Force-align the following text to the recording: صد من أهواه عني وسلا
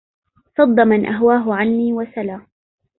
صد 0.57 0.79
من 0.79 1.05
أهواه 1.05 1.55
عني 1.55 1.93
وسلا 1.93 2.45